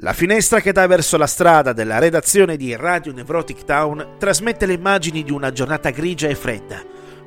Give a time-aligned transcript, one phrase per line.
[0.00, 4.74] La finestra che dà verso la strada della redazione di Radio Nevrotic Town trasmette le
[4.74, 6.84] immagini di una giornata grigia e fredda,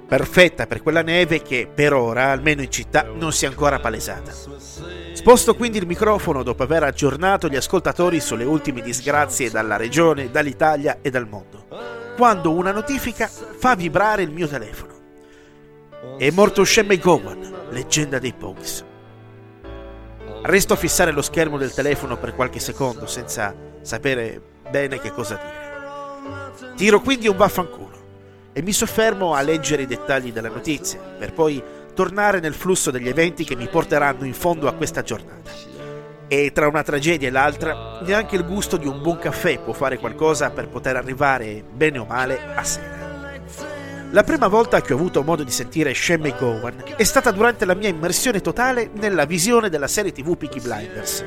[0.07, 4.31] perfetta per quella neve che per ora, almeno in città, non si è ancora palesata.
[5.13, 10.99] Sposto quindi il microfono dopo aver aggiornato gli ascoltatori sulle ultime disgrazie dalla regione, dall'Italia
[11.01, 11.65] e dal mondo,
[12.15, 14.93] quando una notifica fa vibrare il mio telefono.
[16.19, 18.85] È morto Shemay Gowan, leggenda dei Pogues.
[20.41, 25.35] Resto a fissare lo schermo del telefono per qualche secondo senza sapere bene che cosa
[25.35, 26.75] dire.
[26.75, 27.97] Tiro quindi un vaffanculo
[28.53, 31.61] e mi soffermo a leggere i dettagli della notizia per poi
[31.93, 35.51] tornare nel flusso degli eventi che mi porteranno in fondo a questa giornata.
[36.27, 39.97] E tra una tragedia e l'altra, neanche il gusto di un buon caffè può fare
[39.97, 42.98] qualcosa per poter arrivare, bene o male, a sera.
[44.11, 47.75] La prima volta che ho avuto modo di sentire Shane McGowan è stata durante la
[47.75, 51.23] mia immersione totale nella visione della serie TV Peaky Blinders.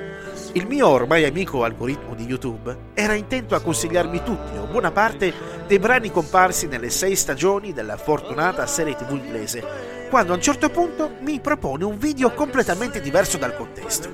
[0.54, 5.32] Il mio ormai amico algoritmo di YouTube era intento a consigliarmi tutti o buona parte
[5.68, 9.64] dei brani comparsi nelle sei stagioni della fortunata serie TV inglese,
[10.10, 14.08] quando a un certo punto mi propone un video completamente diverso dal contesto.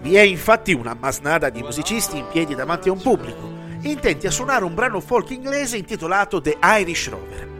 [0.00, 4.30] Vi è infatti una masnada di musicisti in piedi davanti a un pubblico, intenti a
[4.30, 7.51] suonare un brano folk inglese intitolato The Irish Rover.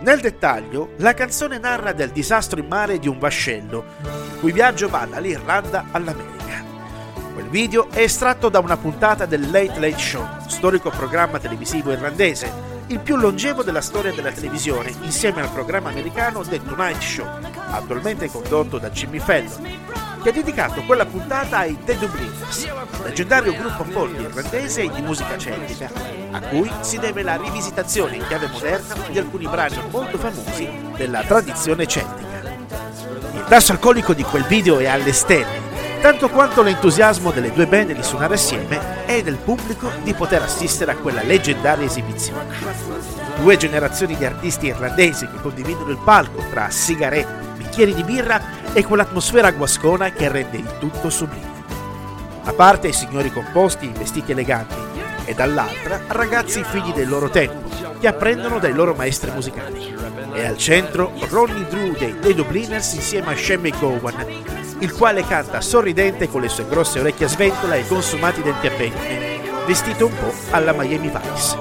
[0.00, 4.88] Nel dettaglio, la canzone narra del disastro in mare di un vascello, il cui viaggio
[4.88, 6.62] va dall'Irlanda all'America.
[7.34, 12.50] Quel video è estratto da una puntata del Late Late Show, storico programma televisivo irlandese,
[12.86, 17.26] il più longevo della storia della televisione, insieme al programma americano The Tonight Show,
[17.70, 19.66] attualmente condotto da Jimmy Fallon,
[20.22, 22.68] che ha dedicato quella puntata ai The Dubliners,
[23.02, 25.90] leggendario gruppo folk irlandese e di musica celtica,
[26.30, 31.22] a cui si deve la rivisitazione in chiave moderna di alcuni brani molto famosi della
[31.22, 32.26] tradizione celtica.
[33.34, 35.66] Il tasso alcolico di quel video è alle stelle,
[36.00, 40.92] tanto quanto l'entusiasmo delle due band di suonare assieme e del pubblico di poter assistere
[40.92, 42.56] a quella leggendaria esibizione.
[43.40, 48.40] Due generazioni di artisti irlandesi che condividono il palco tra sigarette, bicchieri di birra
[48.78, 51.64] e quell'atmosfera guascona che rende il tutto sublime.
[52.44, 54.76] A parte i signori composti in vestiti eleganti
[55.24, 57.68] e dall'altra ragazzi figli del loro tempo
[57.98, 59.96] che apprendono dai loro maestri musicali.
[60.32, 64.24] E al centro Ronnie Drew dei The Dubliners insieme a Shemmy Gowan,
[64.78, 68.70] il quale canta sorridente con le sue grosse orecchie a sventola e consumati denti a
[68.70, 71.56] pettine, vestito un po' alla Miami Vice.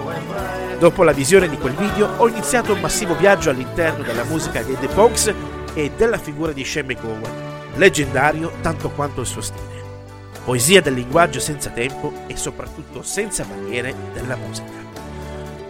[0.78, 4.78] Dopo la visione di quel video ho iniziato un massivo viaggio all'interno della musica dei
[4.80, 5.34] The Pogues
[5.78, 7.32] e della figura di Shane McGowan,
[7.76, 9.76] leggendario tanto quanto il suo stile.
[10.44, 14.86] Poesia del linguaggio senza tempo e soprattutto senza barriere della musica.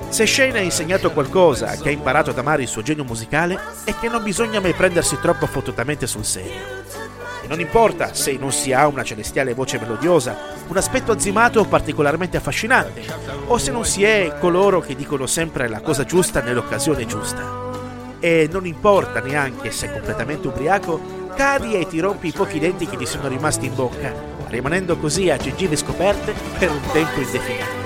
[0.07, 3.93] Se Shane ha insegnato qualcosa che ha imparato ad amare il suo genio musicale è
[3.99, 6.85] che non bisogna mai prendersi troppo fottutamente sul serio.
[7.43, 10.37] E non importa se non si ha una celestiale voce melodiosa,
[10.67, 13.03] un aspetto azzimato particolarmente affascinante,
[13.47, 17.66] o se non si è coloro che dicono sempre la cosa giusta nell'occasione giusta
[18.19, 20.99] e non importa neanche se completamente ubriaco,
[21.35, 24.13] cadi e ti rompi i pochi denti che ti sono rimasti in bocca,
[24.47, 27.85] rimanendo così a gengive scoperte per un tempo indefinito.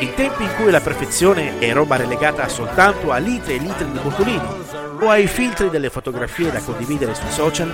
[0.00, 3.98] In tempi in cui la perfezione è roba relegata soltanto a litri e litri di
[3.98, 4.58] botulino
[5.00, 7.72] o ai filtri delle fotografie da condividere sui social,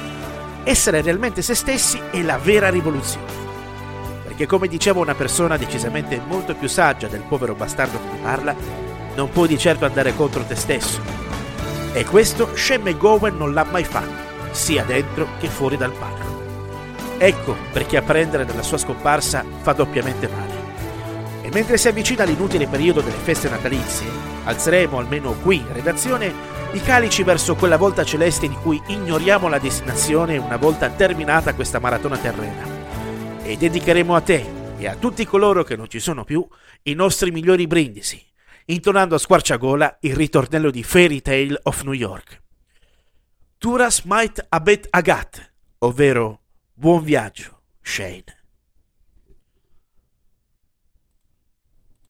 [0.65, 3.44] essere realmente se stessi è la vera rivoluzione.
[4.25, 8.54] Perché come diceva una persona decisamente molto più saggia del povero bastardo che ti parla,
[9.15, 11.00] non puoi di certo andare contro te stesso,
[11.96, 16.44] e questo Shane McGowan non l'ha mai fatto, sia dentro che fuori dal palco.
[17.16, 20.54] Ecco perché apprendere dalla sua scomparsa fa doppiamente male.
[21.40, 24.10] E mentre si avvicina l'inutile periodo delle feste natalizie,
[24.44, 26.30] alzeremo almeno qui in redazione
[26.72, 31.78] i calici verso quella volta celeste di cui ignoriamo la destinazione una volta terminata questa
[31.78, 33.40] maratona terrena.
[33.42, 34.44] E dedicheremo a te
[34.76, 36.46] e a tutti coloro che non ci sono più
[36.82, 38.22] i nostri migliori brindisi
[38.66, 42.43] intonando a squarciagola il ritornello di Fairy Tale of New York.
[43.59, 46.41] Turas might abet agat, ovvero
[46.75, 48.35] buon viaggio, Shane.